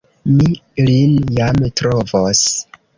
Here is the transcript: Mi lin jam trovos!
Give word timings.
Mi 0.37 0.47
lin 0.89 1.15
jam 1.37 1.63
trovos! 1.79 2.47